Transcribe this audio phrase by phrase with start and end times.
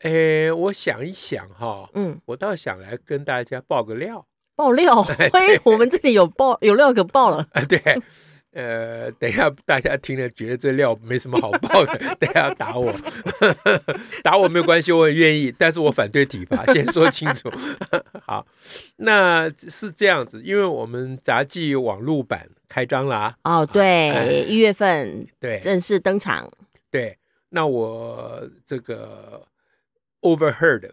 [0.00, 7.80] 哎，我想一想哈，嗯，我倒想来跟大家爆个料，爆料， 嘿，我们这里有爆有料可爆了，啊，对，
[8.52, 12.92] 呃，等一下大家听了觉得这料没什么好爆的，等一下打我，
[14.22, 17.50] 打我没有关系，我很愿意，但是我反对体罚，先说清楚。
[18.26, 18.44] 好，
[18.96, 26.50] 那是这样子，因为我们杂技网络版开张了啊，哦，对，一月份对正式登场，
[26.90, 27.16] 对，
[27.48, 29.46] 那我这个。
[30.24, 30.92] Overheard，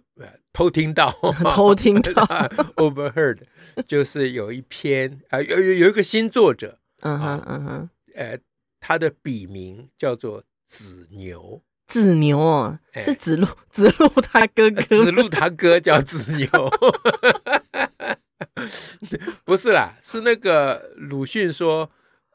[0.51, 1.09] 偷听到，
[1.55, 2.11] 偷听到，
[2.75, 3.39] Overheard，
[3.87, 8.37] 就是有一篇啊，有有有一个新作者，嗯哼嗯哼，呃，
[8.81, 16.47] 他的笔名叫做子牛，子牛哦，是子路， 子路他哥哥，子路他哥叫子牛，
[19.45, 21.89] 不是啦，是那个鲁迅说。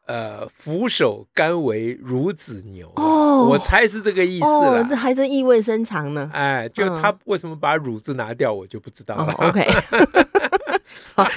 [0.07, 4.81] 呃，俯首甘为孺子牛哦，我猜是这个意思了。
[4.83, 6.31] 哦，这还真意味深长呢。
[6.33, 9.33] 哎，就他为什么把“孺”字拿掉，我就不知道了。
[9.39, 9.67] 哦、OK，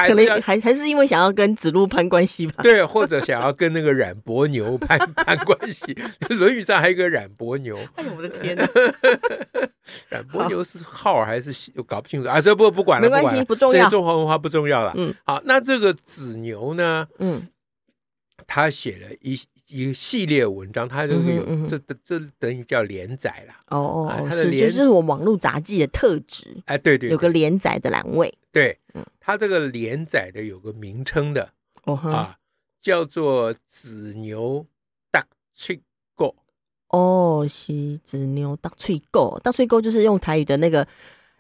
[0.08, 2.62] 可能还还是因为想要跟子路攀关系吧？
[2.62, 5.82] 对，或者想要跟那个冉伯牛攀攀关系。
[6.38, 7.76] 《论语》上还有一个冉伯牛。
[7.96, 8.68] 哎呦，我的天哪！
[10.10, 12.40] 冉伯牛是号还是我搞不清楚啊？
[12.40, 13.86] 这不不管了，没关系，不重要。
[13.86, 14.94] 这中华文化不重要了。
[14.96, 17.08] 嗯，好，那这个子牛呢？
[17.18, 17.42] 嗯。
[18.48, 23.54] 他写了一一个系列文章，他就是有、嗯、这这这等于叫连载了。
[23.68, 26.62] 哦哦，啊、他的连是就是我网络杂技的特质。
[26.66, 28.34] 哎，对对，对，有个连载的栏位。
[28.52, 31.52] 对，嗯，他这个连载的有个名称的，
[31.84, 32.38] 哦啊，
[32.82, 34.66] 叫做“子牛
[35.12, 35.24] 大
[35.54, 35.80] 翠
[36.16, 36.36] 沟”。
[36.90, 40.88] 哦，是子牛大翠沟，大翠沟就是用台语的那个，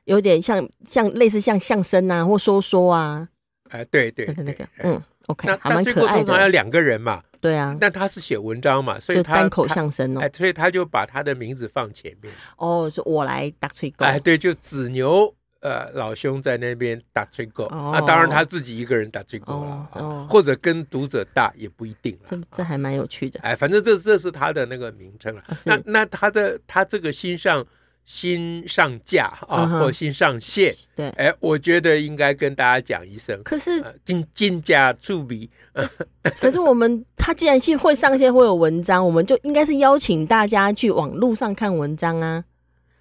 [0.04, 3.30] 有点像像类似像相声啊，或说说啊。
[3.70, 5.02] 哎，对对，对，那个那个，嗯。
[5.30, 12.34] OK，那那最后通常要两个人嘛，对啊，但他是写文章嘛，所以他单口相声哦，哎，所以他就把他的名字放前面。
[12.58, 15.32] 哦，是我来打吹狗，哎，对，就子牛
[15.62, 22.22] 呃老兄在那边打吹狗，啊，当然他自己一个人打吹狗了，哦，或者跟读者大也不一定了。
[22.26, 25.44] 这这还蛮有趣的，哎，反正这这是他的那个名称了。
[25.64, 27.64] 那那他的他这个新上。
[28.06, 33.40] 新上架啊，或新上线，对，哎，我觉得应该跟大家讲一声。
[33.44, 35.50] 可是进进价助笔，
[36.40, 42.44] 可是我们他既然是会上线，会有文章，我们就应该是邀请大家去网路上看文章啊。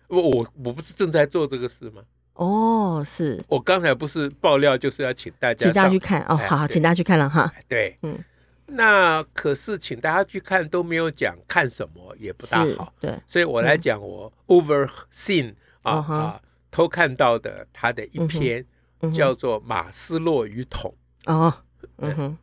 [0.09, 2.03] 我我我不是正在做这个事吗？
[2.35, 6.37] 哦，是我刚才不是爆料，就是要请大家请大家去看哦。
[6.37, 7.53] 好，好，请大家去看了哈。
[7.67, 8.19] 对，嗯。
[8.71, 12.93] 那可是请大家去看都没有讲看什么，也不大好。
[13.01, 16.41] 对，所以我来讲我 overseen 啊啊
[16.71, 18.65] 偷看到的他的一篇
[19.15, 20.95] 叫做《马斯洛与桶》
[21.33, 21.53] 哦，
[21.97, 22.39] 嗯哼，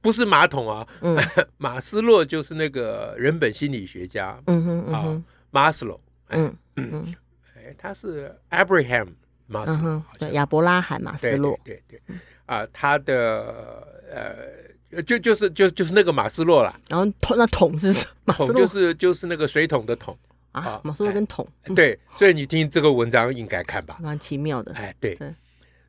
[0.00, 0.86] 不是马桶啊，
[1.58, 6.56] 马斯洛就是那个人本心理学家，嗯哼啊，马斯洛，嗯。
[6.76, 7.14] 嗯，
[7.54, 9.08] 哎，他是 Abraham
[9.46, 12.00] 马斯洛，对，亚伯拉罕马斯洛，对对。
[12.46, 14.69] 啊，他的呃。
[15.06, 18.34] 就就是就就是那个马斯洛啦，然后桶那桶是什么？
[18.34, 20.16] 桶就是就是那个水桶的桶
[20.52, 21.46] 啊，马斯洛跟桶。
[21.76, 24.72] 对，所以你听这个文章应该看吧， 蛮奇妙的。
[24.74, 25.18] 哎，对。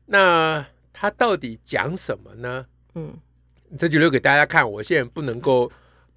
[0.06, 2.66] 那他到底讲什么呢？
[2.94, 3.12] 嗯，
[3.78, 4.70] 这就留给大家看。
[4.70, 5.70] 我现在不能够。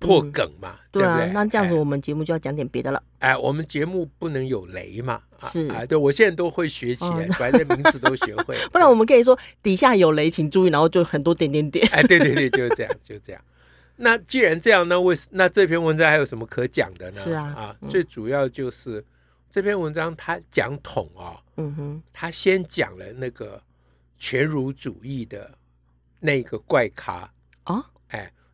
[0.06, 1.28] 破梗嘛，对不对？
[1.34, 3.02] 那这样子，我们节目就要讲点别的了。
[3.20, 5.22] 哎，我们节目不能有雷嘛？
[5.40, 8.56] 是啊，对，我现在都会学起来，反正名字都学会。
[8.72, 11.88] 不然我们可以说底下有雷，请注意，然后就很多点点点。
[11.92, 13.42] 哎，对对对，就是这样，就这样。
[13.98, 17.22] 那既然这样，那为那这篇文章还有什么可讲的呢？
[17.24, 19.04] 是啊，啊，最主要就是
[19.50, 23.62] 这篇文章他讲统啊，嗯哼，他先讲了那个
[24.20, 25.50] 全儒主义的
[26.20, 27.32] 那个怪咖
[27.64, 27.95] 啊，哎。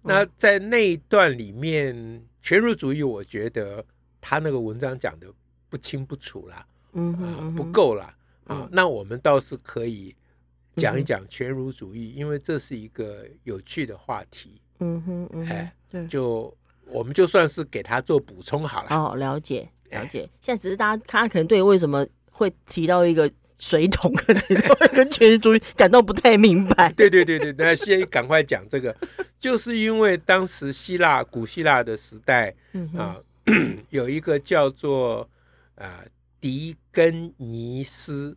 [0.04, 3.84] 那在那一段里面，全儒主义，我觉得
[4.20, 5.28] 他那个文章讲的
[5.70, 8.16] 不清不楚啦，嗯哼，不够啦
[8.46, 8.68] 啊。
[8.72, 10.16] 那我们倒是可以
[10.76, 14.62] 讲一讲全儒主义，因为这是一个有趣的话题。
[14.80, 15.74] 嗯哼，哎，
[16.10, 16.56] 就
[16.88, 18.90] 我们就算是给他做补充好了。
[18.90, 20.30] 哦，了解了解。
[20.42, 23.32] 现在只是大家，他可能对为什么会提到一个。
[23.62, 26.92] 水桶 可能会跟全儒主义感到不太明白。
[26.94, 28.94] 对对对对，那先赶快讲这个，
[29.40, 32.52] 就是因为当时希腊古希腊的时代
[32.98, 33.16] 啊，
[33.92, 35.30] 有一个叫做
[35.76, 36.04] 啊
[36.42, 38.36] 狄根尼斯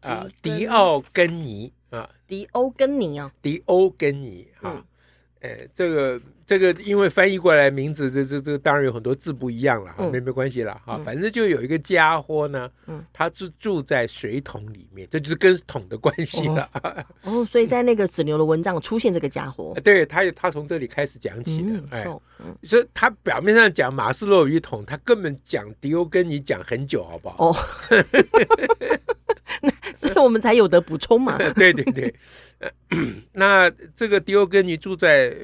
[0.00, 4.82] 啊，迪奥根尼啊，迪欧根尼啊，迪欧根尼啊，
[5.46, 6.20] 哎，这个。
[6.46, 12.70] 这个因为翻译过来名字，这这这当然有很多字不一样了，没没关系了哈，反正就有一个家伙呢，
[13.12, 16.70] 他是住在水桶里面，这就是跟桶的关系了。
[17.22, 22.04] 哦，所以在那个子牛的文章出现这个家伙，对他，他从这里开始讲起的，哎，
[22.62, 27.48] 所以他表面上讲马斯洛与桶，他根本讲迪欧跟你讲很久，好不好？
[27.48, 27.56] 哦。
[29.98, 31.36] 所以我们才有的补充嘛。
[31.54, 32.14] 对 对对，
[33.32, 35.34] 那这个迪欧根尼住在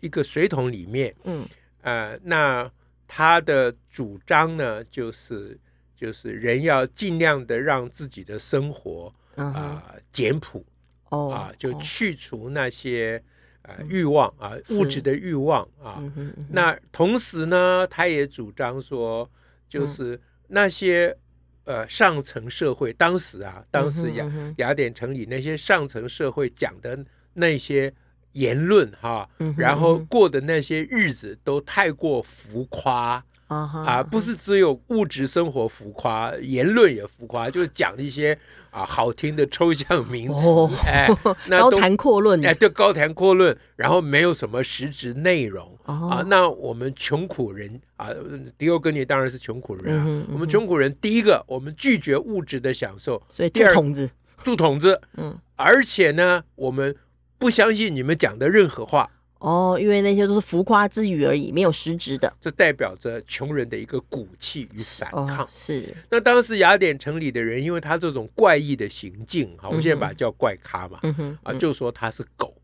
[0.00, 1.46] 一个水桶里面，嗯，
[1.82, 2.70] 呃，那
[3.08, 5.58] 他的主张呢，就是
[5.96, 10.64] 就是人要尽量的让自己的生活啊简朴，
[11.10, 13.22] 哦啊，就去除那些
[13.62, 16.02] 呃欲望啊物质的欲望啊。
[16.50, 19.28] 那同时呢，他也主张说，
[19.68, 21.16] 就是那些。
[21.66, 24.24] 呃，上层社会当时啊，当时雅
[24.56, 26.98] 雅典城里那些上层社会讲的
[27.34, 27.92] 那些
[28.32, 38.38] 言论哈，然后过的那些日子都太过浮夸啊，不是只有物质生活浮夸，言论也浮夸，就是讲一些。
[38.70, 41.08] 啊，好听的抽象名词，哦、哎，
[41.48, 46.22] 那高谈阔论，哎，就高谈阔论，然后没有什么实质内容、哦、啊。
[46.26, 48.10] 那我们穷苦人啊，
[48.58, 50.04] 迪欧根尼当然是穷苦人啊。
[50.06, 54.10] 嗯嗯、我们穷苦人，第一个，我们拒绝物质的享受，所以住筒子，
[54.42, 56.94] 住筒子，嗯，而且呢，我们
[57.38, 59.10] 不相信你们讲的任何话。
[59.38, 62.32] 哦，因为那些都是浮夸之语而已，没有实质的。
[62.40, 65.44] 这代表着穷人的一个骨气与反抗。
[65.44, 65.94] 哦、是。
[66.10, 72.54] 那当时雅典城里的人，因为他这种怪异的行径，哈、嗯，我们现在把它叫怪咖嘛，嗯，啊，就说他是狗，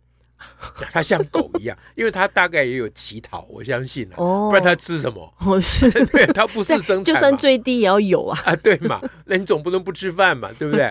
[0.41, 5.33] 嗯、他像狗一样，因为他大概也有乞讨，我相信啊，哦，不然他吃什么？
[5.41, 10.91] 哦，是， 对，他不是生产，就算最低也要有啊，啊，对嘛，那你总不能不吃饭嘛，对不对？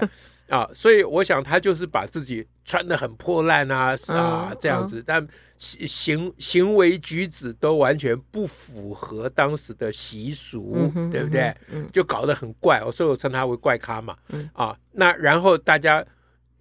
[0.52, 5.28] 啊，所以我想他就是把自己穿得很破烂啊，啊，这样子，嗯、但。
[5.64, 11.54] 行行为举止都完全不符合当时的习俗，嗯、对不对？
[11.70, 14.18] 嗯、就搞得很怪，所以我称他为怪咖嘛。
[14.30, 16.04] 嗯、啊，那然后大家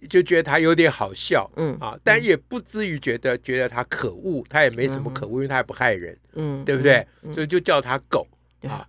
[0.07, 7.03] 就觉得他有点好笑，嗯啊，但也不至于觉得觉得他可恶，他也没什么可恶，因为他也不害人，嗯，对不对？
[7.23, 8.27] 嗯、所以就叫他狗、
[8.61, 8.87] 嗯、啊。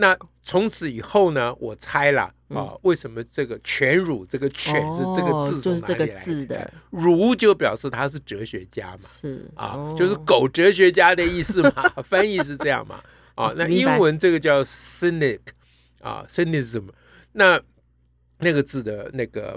[0.00, 2.32] 那从此以后呢，我猜了。
[2.50, 6.68] 啊，为什么这个犬儒这个犬是这个字是这个字的？
[6.90, 9.48] 儒就表示他是哲学家嘛，是。
[9.54, 11.70] 啊，就是狗哲学家的意思嘛，
[12.02, 13.00] 翻译是这样嘛。
[13.40, 15.38] 啊，那英文这个叫 cynic
[16.00, 16.88] 啊，cynicism，
[17.30, 17.60] 那
[18.38, 19.56] 那个字的那个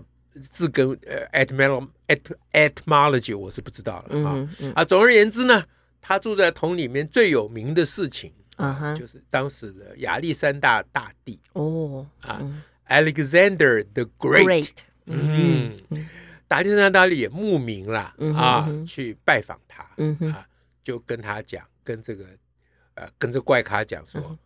[0.51, 1.90] 字根呃 etymology
[2.51, 4.48] etymology 我是不知道了啊。
[4.75, 5.63] 啊，总而言之呢，
[6.00, 11.39] 他住在桶里面最有名的事情啊，就是当时的亚历山大大帝。
[11.53, 12.41] 哦啊。
[12.89, 14.69] Alexander the Great，
[15.05, 15.79] 嗯，
[16.50, 19.83] 亚历山大大帝也慕名了啊，去拜访他，
[20.27, 20.45] 啊，
[20.83, 22.25] 就跟他讲，跟这个
[22.95, 24.38] 呃，跟这怪咖讲说，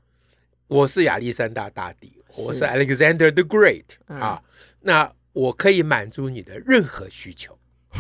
[0.68, 4.42] 我是亚历山大大帝，我是 Alexander the Great 啊，
[4.82, 7.58] 那我可以满足你的任何需求，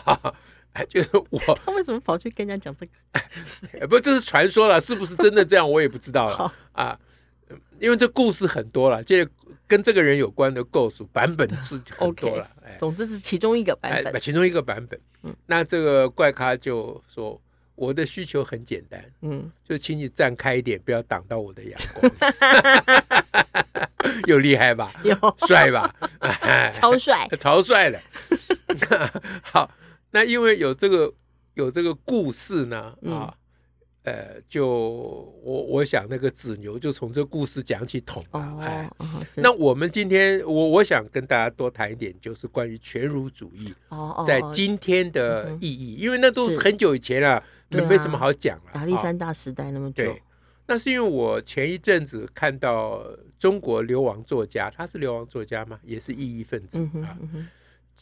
[0.84, 2.86] 就是我， 他为什么跑去跟人家讲这
[3.80, 3.86] 个？
[3.88, 5.70] 不，这是传说了，是不是真的这样？
[5.70, 6.98] 我也不知道了啊，
[7.78, 9.26] 因为这故事很多了，这。
[9.68, 14.96] 跟这个人有关的构述版本是很多了，哎，总之是其中一个版本，其中一个版本。
[15.24, 17.42] 嗯，那这个怪咖就说
[17.74, 22.12] ：“我的需求很简单，嗯，就请你站开一点，不要挡到我的阳光。”
[24.26, 24.92] 有厉害吧？
[25.02, 25.16] 有
[25.48, 25.92] 帅吧？
[26.72, 28.00] 超帅，超帅的。
[29.42, 29.68] 好，
[30.16, 31.12] 那因为有这个
[31.52, 33.36] 有这个故事呢，啊。
[34.06, 34.64] 呃，就
[35.42, 38.88] 我我想那个子牛就从这故事讲起桶啊，哎，
[39.38, 43.74] 那我们今天我我想跟大家多谈一点，就是关于全儒主义
[44.24, 48.70] 在今天的意义，因为那都是很久以前了，没什么好讲了。
[48.76, 50.16] 亚历山大时代那么久，
[50.68, 53.04] 那是因为我前一阵子看到
[53.40, 55.80] 中国流亡作家，他是流亡作家吗？
[55.82, 57.18] 也是异议分子啊，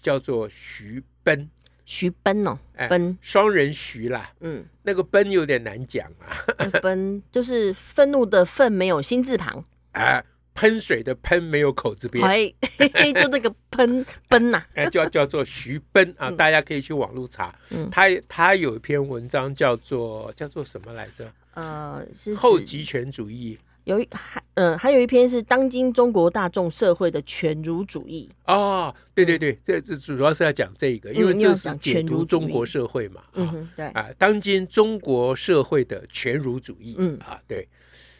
[0.02, 1.48] 叫做徐奔。
[1.84, 3.16] 徐奔哦，奔。
[3.20, 6.44] 双人徐啦，嗯，那个奔有点难讲啊。
[6.82, 10.24] 奔就是愤怒的愤没有心字旁，哎，
[10.54, 12.24] 喷水的喷没有口字边，
[13.14, 17.54] 就那个喷奔呐，哎，叫叫做徐奔啊，大家可以去网络查，
[17.90, 21.30] 他他有一篇文章叫做叫做什么来着？
[21.54, 23.58] 呃，是后极权主义。
[23.84, 28.28] 有一还嗯，还有一篇是当今中国大众社会的犬儒主义。
[28.46, 33.86] 哦，对对对，这这主要是要讲这个，因为这是解读中国社会嘛，嗯，对。
[33.88, 37.18] 啊，当今中国社会的犬儒主义，嗯。
[37.18, 37.66] 啊，对，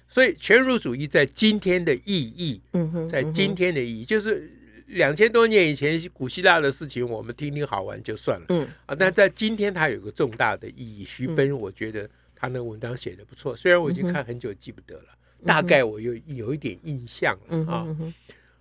[0.09, 4.51] 所以犬儒主义在今天的意义，嗯哼，在今天的意义就是
[4.89, 8.69] 两千多年以前古希腊的事情，我们听听好玩就算了，嗯。
[8.87, 11.05] 啊，但在今天它有个重大的意义。
[11.07, 15.07] 徐奔，我觉得他那文章写的不错，虽然我已经看很久记不得了，
[15.45, 17.87] 大概我有有一点印象了啊。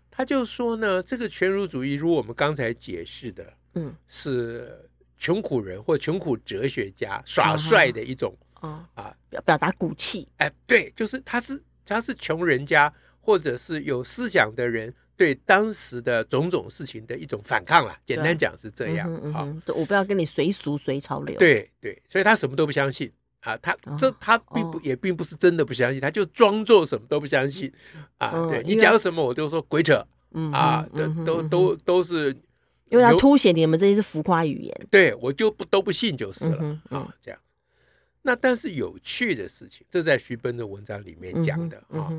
[0.10, 4.80] 他就说呢，这个全儒主义，如我们刚才解释的，嗯，是。
[5.20, 10.28] 穷苦人或穷苦哲学家耍帅的一种啊啊，表表达骨气。
[10.36, 17.98] 哎，对，就是他是他是穷人家或者是有思想的人对当时的种种事情的一种反抗了。
[18.06, 21.38] 简单讲是这样啊，我不要跟你随俗随潮流。
[21.38, 23.10] 对对，所以他什么都不相信
[23.44, 27.72] 啊，他这他并不也并不是真的不相信，他就装作什么都不相信
[28.18, 28.48] 啊。
[28.48, 30.06] 对你讲什么我就说鬼扯，
[30.52, 32.36] 啊，都都都都是。
[32.90, 37.40] 因为他凸显你们这些是浮夸语言，对我就不都不信就是了、啊，这样。
[38.22, 42.14] 那但是有趣的事情，这在徐奔的文章里面讲的、嗯、啊。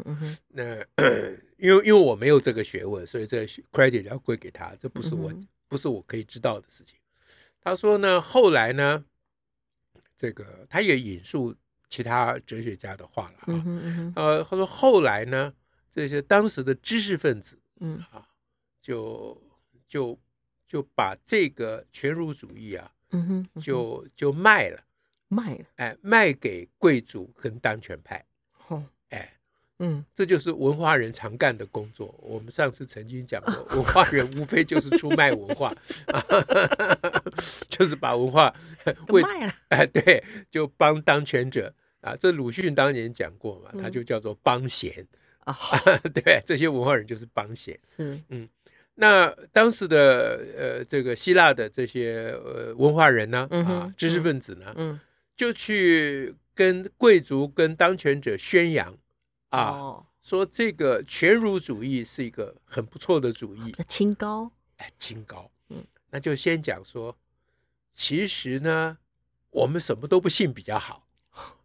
[0.49, 0.63] 那
[1.59, 6.99] 因为因为我没有这个学问，所以这 credit 要归给他，这不是我、嗯、不是我可以知道的事情。
[7.63, 9.05] 他说呢，后来呢，
[10.25, 11.55] 这个他也引述
[11.89, 13.45] 其他哲学家的话了啊。
[13.49, 15.53] 嗯嗯、呃，他说后来呢，
[15.91, 18.27] 这些当时的知识分子，嗯啊，
[18.81, 19.43] 就
[19.87, 20.19] 就。
[20.67, 24.83] 就把这个全儒主义啊，嗯哼，嗯哼就就卖了，
[25.29, 28.25] 卖了，哎，卖给贵族跟当权派，
[29.79, 32.15] 嗯，这就是文化人常干的工作。
[32.23, 35.75] 我们上次曾经讲过，文化人无非就是出卖文化，
[37.69, 38.55] 就是把文化
[39.09, 42.15] 卖了， 哎，对，就帮当权者啊。
[42.17, 45.07] 这鲁迅当年讲过嘛，他就叫做帮闲
[45.41, 45.57] 啊，
[46.15, 48.49] 对，这些文化人就是帮闲，是，嗯。
[48.97, 55.01] 那当时的呃，这个希腊的这些呃文化人呢，啊，知识分子呢，嗯，
[55.37, 58.97] 就去跟贵族跟当权者宣扬
[59.55, 67.17] 啊，哦、说这个全儒主义是一个很不错的主义，清高，哎，清高，嗯，那就先讲说，
[67.93, 68.99] 其实呢，
[69.51, 71.07] 我们什么都不信比较好，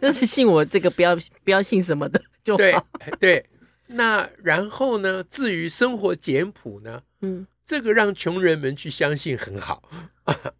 [0.00, 2.74] 但是信我这个不要不要信什么的就好，对
[3.18, 3.50] 对。
[3.86, 5.22] 那然后呢？
[5.24, 7.02] 至于生活简朴呢？
[7.20, 9.82] 嗯，这个让穷人们去相信很好。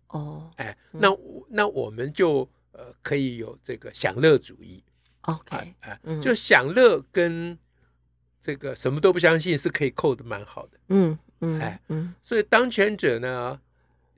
[0.08, 1.08] 哦， 哎，那
[1.48, 4.84] 那我们就呃可以有这个享乐主义。
[5.26, 7.56] OK，哎，就享乐跟
[8.40, 10.78] 这个什么都不相信是可以扣的蛮好的。
[10.88, 13.58] 嗯嗯，哎嗯，所以当权者呢，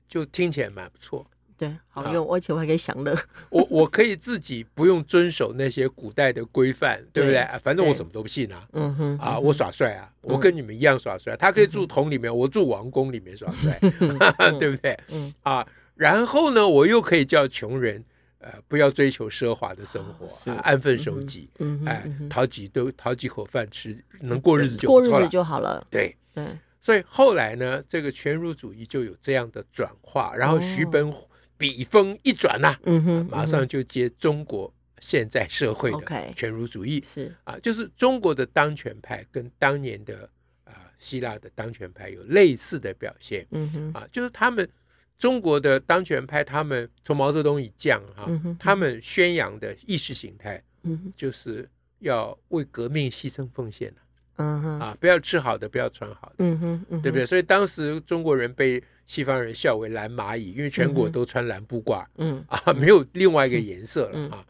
[0.07, 1.25] 就听起来蛮不错。
[1.57, 3.17] 对，好用，而且我还可以享乐。
[3.49, 7.43] 我我可以自己不用遵守那些古代的规范，对不对？
[7.63, 8.67] 反正我什么都不信啊。
[8.73, 11.35] 嗯哼，啊，我耍帅啊，我跟你们一样耍帅。
[11.35, 13.75] 他可以住桶里面，我住王宫里面耍帅，
[14.59, 14.95] 对不对？
[15.09, 18.05] 嗯啊，然后呢，我又可以叫穷人
[18.39, 21.49] 呃不要追求奢华的生活，安分守己，
[21.85, 25.85] 哎，讨几顿讨几口饭吃，能过日子就过日子就好了。
[25.89, 26.15] 对。
[26.33, 26.45] 对，
[26.79, 31.13] 所以后来呢，这个全儒主义就有这样的转化，然后徐本。
[31.59, 37.33] 笔锋一转呐，嗯哼，马上就接中国现在社会的全儒主义，是。
[37.45, 40.29] 啊，就是中国的当权派跟当年的
[40.65, 44.69] 啊希腊的当权派有类似的表现，嗯哼，啊，就是他们
[45.17, 51.67] 中国的当权派，他们从毛泽东以降哈，他们宣扬的意识形态，嗯，就是
[51.99, 54.01] 要为革命牺牲奉献的，
[54.37, 57.25] 嗯哼，啊，不要吃好的，不要穿好的，嗯哼，对不对？
[57.25, 64.45] 所以当时中国人被西方人笑为蓝蚂蚁，因为全国都穿蓝布褂，嗯啊，没有另外一个颜色了啊。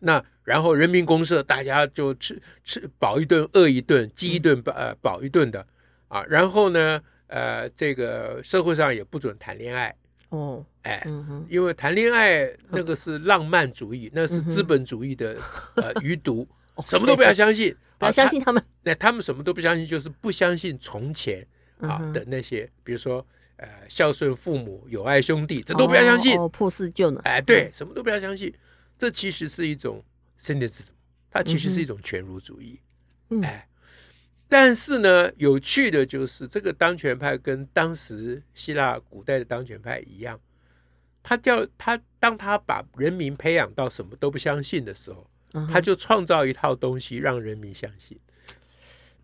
[0.00, 5.64] 那然后人民公社大家就吃吃饱一顿饿一顿，饥一顿饱呃饱一顿的
[6.08, 6.24] 啊。
[6.24, 7.00] 然后呢，
[7.32, 9.94] 呃，这个社会上也不准谈恋爱
[10.28, 11.02] 哦，哎，
[11.48, 15.36] 因为谈恋爱 那个是浪漫主义，那是资本主义的
[15.76, 16.46] 呃 余毒，
[16.86, 18.62] 什么都不要相信，不要相信他们。
[18.82, 21.46] 那他们什么都不相信，就是不相信从前
[21.80, 23.26] 啊的那些，比如说。
[23.58, 26.36] 呃，孝顺父母，友爱兄弟，这都不要相信。
[26.36, 27.20] 哦，破四旧呢？
[27.22, 28.52] 哎，对，什么都不要相信。
[28.98, 30.02] 这其实是一种
[30.40, 30.88] cynicism，
[31.30, 32.80] 它其实是一种全儒主义。
[33.40, 33.68] 哎，
[34.52, 40.38] 但是呢，有趣的就是这个当权派跟当时希腊古代的当权派一样，
[41.22, 45.26] 他叫他当他把人民培养到什么都不相信的时候，
[45.72, 48.20] 他就创造一套东西让人民相信。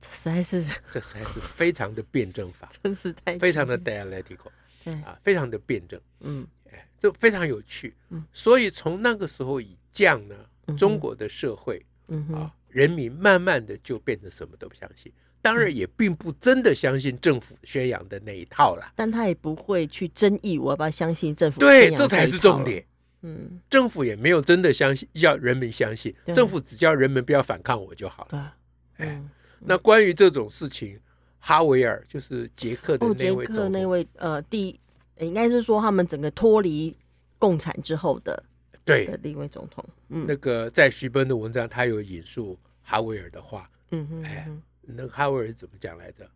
[0.01, 4.51] 这实在是， 这实在是非常的辩证法， 真是太非常的 dialectical，
[4.83, 4.95] 对。
[5.03, 10.35] 啊，非常的辩证，嗯，哎，这非常有趣，嗯，所以从那个时候以降呢，
[10.79, 22.85] 中国的社会，嗯啊，人民慢慢的就变成什么都不相信，当然也并不真的相信政府宣扬的那一套了，但他也不会去争议我要不要相信政府，对，这才是重点，
[23.23, 28.55] 嗯，政府也没有真的相信，要人民相信，政府只叫人们不要反抗我就好了。
[28.99, 29.21] 哎，
[29.59, 31.01] 那关于这种事情，
[31.41, 34.79] 哈维尔就是捷克的那位总统，那位呃，第
[35.19, 36.97] 应该是说他们整个脱离
[37.41, 38.41] 共产之后的
[38.85, 39.05] 对。
[39.07, 39.85] 的另一位总统。
[40.11, 42.59] 嗯，那个在徐奔的文章，他有引述
[42.89, 43.71] 哈维尔的话。
[43.91, 44.49] 嗯哼，哎，
[44.81, 46.27] 那哈维尔怎么讲来着？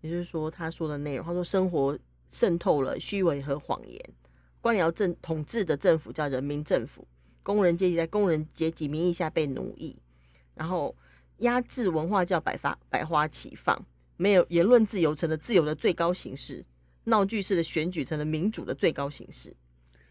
[0.00, 1.98] 也就是说，他说的内容，他说生活
[2.30, 4.02] 渗透了虚伪和谎言。
[4.62, 7.06] 官僚政统治的政府叫人民政府，
[7.42, 9.94] 工人阶级在工人阶级名义下被奴役，
[10.54, 10.94] 然后
[11.38, 13.78] 压制文化叫百花百花齐放，
[14.16, 16.64] 没有言论自由成了自由的最高形式，
[17.04, 19.54] 闹剧式的选举成了民主的最高形式，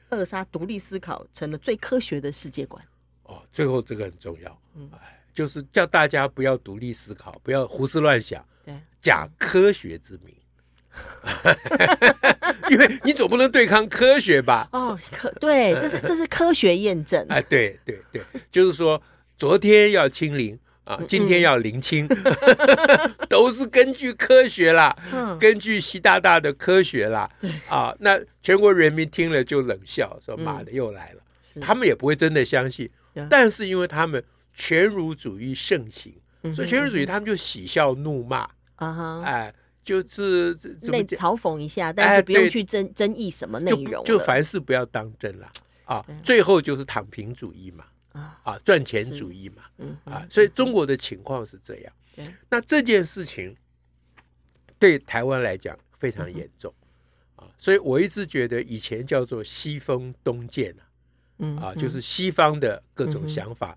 [0.09, 2.83] 扼杀独立思考成了最科学的世界观。
[3.23, 4.89] 哦，最后这个很重要，嗯，
[5.33, 10.35] 就是叫大家不要独立思考，不要胡思乱想，对，假科学之名。
[12.69, 14.67] 因为你总不能对抗科学吧？
[14.73, 17.25] 哦，科对，这是这是科学验证。
[17.29, 18.21] 哎，对对对，
[18.51, 19.01] 就是说，
[19.37, 27.29] 昨天要清零啊，今天要零清，嗯、 都是根据科学啦，嗯、根据习大大的科学啦。
[27.39, 31.21] 对啊，那全国人民听了就冷笑，说妈的又来了。
[31.55, 32.89] 嗯、他们也不会真的相信，
[33.29, 34.21] 但是因为他们
[34.59, 36.13] 权儒主义盛行，
[36.43, 38.39] 嗯、所以全儒主义他们就喜笑怒骂。
[38.75, 39.55] 啊哈，哎。
[39.81, 45.51] 就是那嘲讽一下，但是不用去争争议什么内容，就凡事不要当真了
[45.85, 46.05] 啊！
[46.21, 47.85] 最后就是躺平主义嘛，
[48.43, 49.63] 啊，赚钱主义嘛，
[50.03, 51.93] 啊，所以中国的情况是这样。
[52.49, 53.55] 那这件事情
[54.77, 56.71] 对台湾来讲非常严重
[57.37, 60.75] 啊，所以我一直觉得以前叫做西风东渐
[61.59, 63.75] 啊，就是西方的各种想法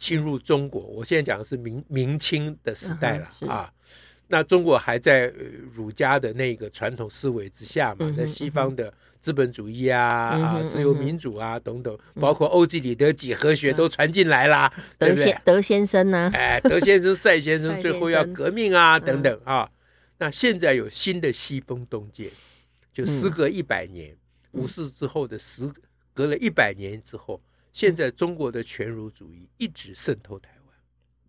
[0.00, 0.82] 侵入中国。
[0.82, 3.72] 我现在讲的是明明清的时代了啊。
[4.26, 5.26] 那中国还在
[5.72, 8.12] 儒家的那个传统思维之下嘛？
[8.16, 15.36] 那西方的资本主义啊啊，自由民主啊等等，包括欧几里得几何学都传进来啦，对不对？
[15.44, 16.30] 德先生呢？
[16.32, 19.68] 哎，德先生、 赛先生最后要革命啊等等啊。
[20.18, 22.30] 那现在有新的西风东渐，
[22.94, 24.16] 就时隔一百年，
[24.52, 25.68] 五四之后的时
[26.14, 30.76] 隔了一百年之后，现在中国的全儒主义一直渗透台湾。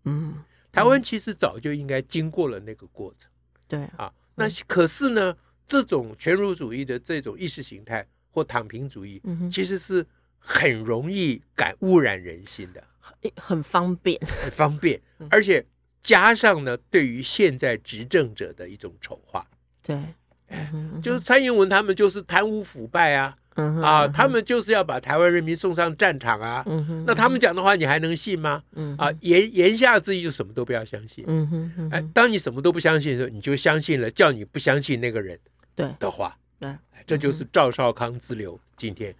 [0.04, 0.44] 嗯。
[0.72, 3.30] 台湾其实早就应该经过了那个过程，
[3.68, 9.20] 对啊，那可是呢，这种全儒主义的这种意识形态或躺平主义，
[9.52, 10.02] 其实是
[10.38, 12.82] 很容易感污染人心的，
[13.36, 15.62] 很方便，很方便， 而且
[16.00, 19.46] 加上呢，对于现在执政者的一种丑化，
[19.82, 20.02] 对，
[21.02, 23.36] 就是蔡英文他们就是贪污腐败啊。
[23.56, 26.62] 嗯啊，他们就是要把台湾人民送上战场啊！
[26.66, 28.62] 嗯，那他们讲的话你还能信吗？
[28.72, 31.24] 嗯啊，言言下之意就什么都不要相信。
[31.90, 35.38] 哎，当你什么都不相信的时候，你就相信了叫你不相信那个人
[35.74, 36.36] 对的话。
[36.58, 36.74] 对，
[37.06, 39.14] 这就是赵少康之流今天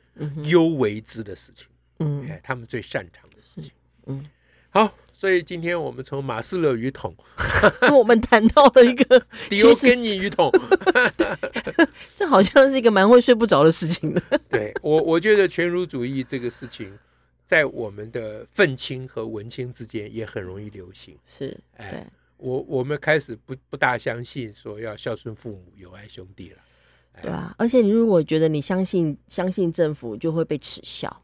[0.44, 1.66] 尤为之的事情。
[1.98, 3.70] 嗯，哎，他们最擅长的事情。
[4.06, 4.24] 嗯，
[4.72, 4.92] 好。
[5.14, 7.14] 所以今天我们从马斯勒鱼桶，
[7.96, 10.50] 我们谈到了一个 迪欧根尼鱼桶，
[12.16, 14.20] 这好像是一个蛮会睡不着的事情的。
[14.48, 16.92] 对我，我觉得全儒主义这个事情，
[17.46, 21.16] 在我们的愤青和文青之间也很容易流行。
[21.24, 22.04] 是，哎，
[22.38, 26.56] 我我们开始不不大相信说要孝顺父母、友爱兄弟了。
[27.22, 31.21] 对啊，而且你如果觉得你相信相信政府，就会被耻笑。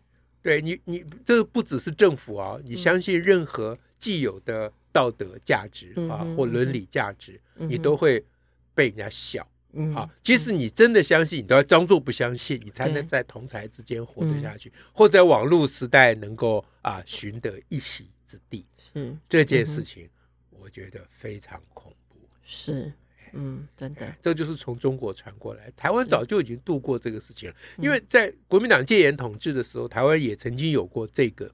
[0.48, 3.78] 对你，你这个不只是政府啊，你相信任何。
[4.00, 8.24] 既有的道德价值啊，或伦理价值，你都会
[8.72, 9.44] 被人家笑
[9.92, 10.08] 啊。
[10.22, 18.64] 即使你真的相信，你都要装作不相信，你才能在同才之间活得下去，或在网络时代能够啊寻得一席之地。
[18.76, 20.08] 是这件事情，
[20.50, 22.16] 我觉得非常恐怖。
[22.44, 22.92] 是，
[23.32, 25.70] 嗯，真的，这就是从中国传过来。
[25.76, 31.50] 台湾早就已经度过这个事情了，因为在国民党戒严统治的时候，台湾也曾经有过这个。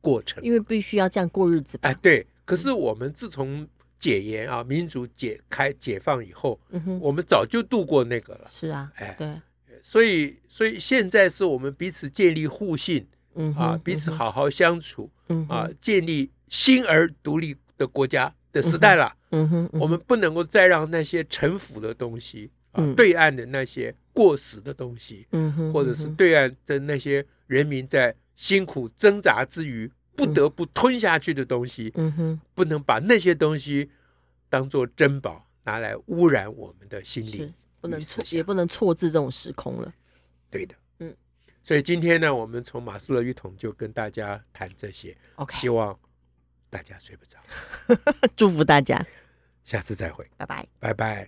[0.00, 1.88] 过程，因为必须要这样过日子吧？
[1.90, 2.24] 哎，对。
[2.44, 3.66] 可是我们自从
[3.98, 8.46] 解严啊，民主解开解放以后，嗯，我们早就度过那个了。
[8.48, 9.34] 是啊，哎，对。
[9.82, 19.14] 所以，所以现在是我们彼此建立互信，嗯啊，彼此好好相处，嗯啊，建立新而独立的国家的时代了。
[19.30, 28.14] 嗯哼，我们不能够再让那些陈腐的东西啊，对岸的那些过时的东西，嗯哼，或者是对岸的那些人民在。
[28.38, 33.90] 辛苦挣扎之余，不得不吞下去的东西，嗯哼，不能把那些东西
[34.48, 39.92] 当做珍宝拿来污染我们的心灵，不能错，也不能错置这种时空了。
[40.52, 41.12] 对的，嗯，
[41.64, 45.98] 所以今天呢，我们从马斯洛一统就跟大家谈这些，OK，希望
[46.70, 47.38] 大家睡不着，
[48.36, 49.04] 祝福大家，
[49.64, 51.26] 下次再会，拜拜，拜拜。